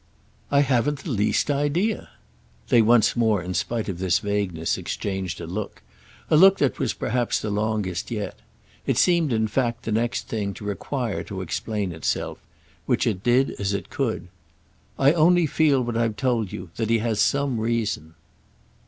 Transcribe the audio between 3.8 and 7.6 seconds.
of this vagueness, exchanged a look—a look that was perhaps the